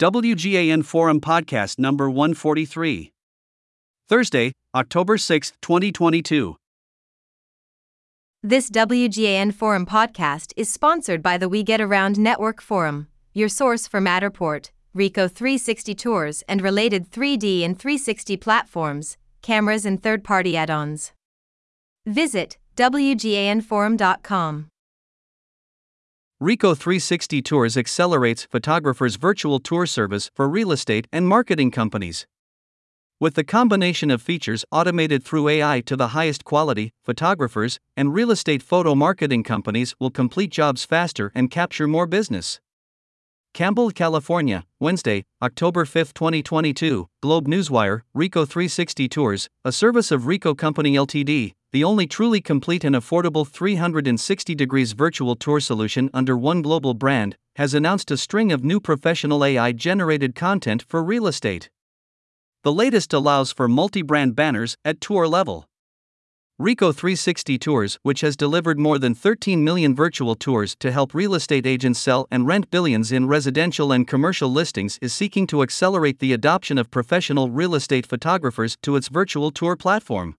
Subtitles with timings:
[0.00, 3.12] WGAN Forum Podcast number 143.
[4.08, 6.56] Thursday, October 6, 2022.
[8.42, 13.86] This WGAN Forum podcast is sponsored by the We Get Around Network Forum, your source
[13.86, 20.56] for Matterport, Ricoh 360 tours, and related 3D and 360 platforms, cameras, and third party
[20.56, 21.12] add ons.
[22.06, 24.68] Visit WGANForum.com.
[26.42, 32.26] Ricoh 360 Tours accelerates photographers' virtual tour service for real estate and marketing companies.
[33.20, 38.30] With the combination of features automated through AI to the highest quality, photographers and real
[38.30, 42.58] estate photo marketing companies will complete jobs faster and capture more business.
[43.52, 47.08] Campbell, California, Wednesday, October 5, 2022.
[47.20, 52.84] Globe Newswire, RICOH 360 Tours, a service of RICOH Company Ltd., the only truly complete
[52.84, 58.52] and affordable 360 degrees virtual tour solution under one global brand, has announced a string
[58.52, 61.70] of new professional AI generated content for real estate.
[62.62, 65.66] The latest allows for multi brand banners at tour level.
[66.60, 71.34] Ricoh 360 Tours, which has delivered more than 13 million virtual tours to help real
[71.34, 76.18] estate agents sell and rent billions in residential and commercial listings, is seeking to accelerate
[76.18, 80.36] the adoption of professional real estate photographers to its virtual tour platform.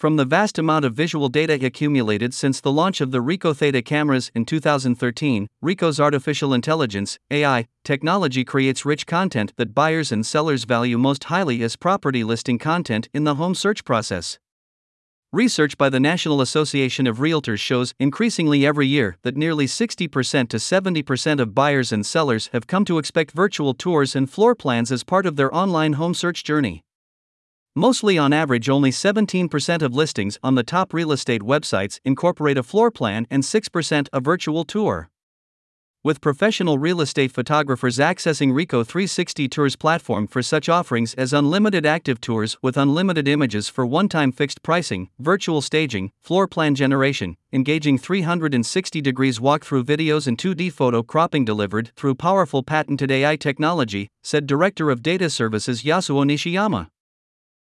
[0.00, 3.82] From the vast amount of visual data accumulated since the launch of the Ricoh Theta
[3.82, 10.64] cameras in 2013, Ricoh's artificial intelligence (AI) technology creates rich content that buyers and sellers
[10.64, 14.40] value most highly as property listing content in the home search process.
[15.32, 20.56] Research by the National Association of Realtors shows increasingly every year that nearly 60% to
[20.56, 25.04] 70% of buyers and sellers have come to expect virtual tours and floor plans as
[25.04, 26.82] part of their online home search journey.
[27.76, 32.64] Mostly on average, only 17% of listings on the top real estate websites incorporate a
[32.64, 35.10] floor plan and 6% a virtual tour
[36.02, 41.84] with professional real estate photographers accessing RICOH 360 Tours platform for such offerings as unlimited
[41.84, 47.98] active tours with unlimited images for one-time fixed pricing, virtual staging, floor plan generation, engaging
[47.98, 54.46] 360 degrees walkthrough videos and 2D photo cropping delivered through powerful patented AI technology, said
[54.46, 56.88] Director of Data Services Yasuo Nishiyama.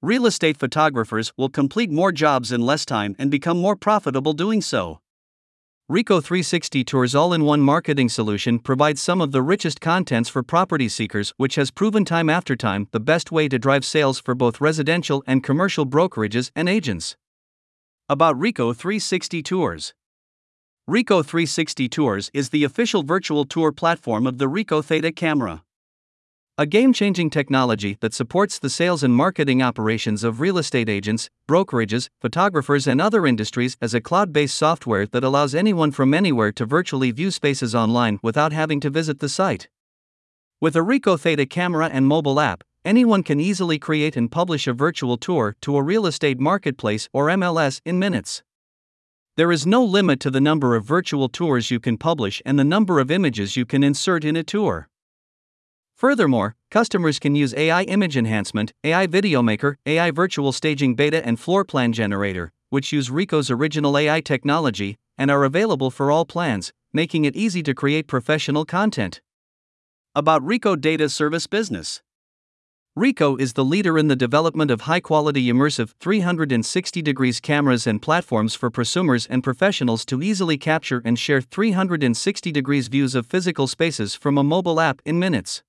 [0.00, 4.60] Real estate photographers will complete more jobs in less time and become more profitable doing
[4.60, 5.01] so.
[5.92, 10.42] Ricoh 360 Tours all in one marketing solution provides some of the richest contents for
[10.42, 14.34] property seekers, which has proven time after time the best way to drive sales for
[14.34, 17.14] both residential and commercial brokerages and agents.
[18.08, 19.92] About Ricoh 360 Tours
[20.88, 25.62] Ricoh 360 Tours is the official virtual tour platform of the Ricoh Theta camera.
[26.62, 31.28] A game changing technology that supports the sales and marketing operations of real estate agents,
[31.48, 36.52] brokerages, photographers, and other industries as a cloud based software that allows anyone from anywhere
[36.52, 39.68] to virtually view spaces online without having to visit the site.
[40.60, 44.72] With a Ricoh Theta camera and mobile app, anyone can easily create and publish a
[44.72, 48.44] virtual tour to a real estate marketplace or MLS in minutes.
[49.36, 52.62] There is no limit to the number of virtual tours you can publish and the
[52.62, 54.88] number of images you can insert in a tour.
[56.02, 61.38] Furthermore, customers can use AI image enhancement, AI video maker, AI virtual staging beta, and
[61.38, 66.72] floor plan generator, which use Ricoh's original AI technology and are available for all plans,
[66.92, 69.20] making it easy to create professional content.
[70.12, 72.02] About Ricoh Data Service Business
[72.98, 78.02] Ricoh is the leader in the development of high quality immersive 360 degrees cameras and
[78.02, 83.68] platforms for prosumers and professionals to easily capture and share 360 degrees views of physical
[83.68, 85.62] spaces from a mobile app in minutes.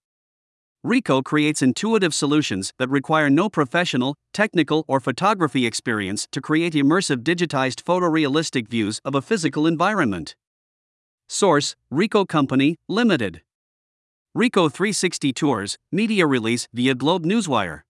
[0.86, 7.24] Ricoh creates intuitive solutions that require no professional, technical, or photography experience to create immersive
[7.24, 10.36] digitized photorealistic views of a physical environment.
[11.30, 13.44] Source Ricoh Company, Limited.
[14.36, 17.84] Ricoh 360 Tours, media release via Globe Newswire.